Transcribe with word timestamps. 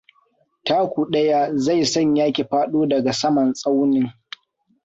Taku 0.63 1.05
ɗaya 1.11 1.57
zai 1.57 1.85
sanya 1.85 2.31
ki 2.33 2.43
faɗo 2.43 2.87
daga 2.89 3.11
saman 3.13 3.53
tsaunin. 3.53 4.07